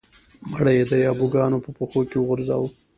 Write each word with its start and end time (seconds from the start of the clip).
مړی 0.51 0.73
یې 0.79 0.85
د 0.91 0.93
یابو 1.05 1.25
ګانو 1.33 1.57
په 1.65 1.69
پښو 1.77 2.01
کې 2.09 2.17
وغورځاوه. 2.19 2.69